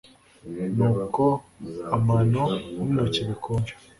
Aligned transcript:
nkuko 0.73 1.23
amano 1.95 2.43
n'intoki 2.75 3.21
bikonje 3.29 3.73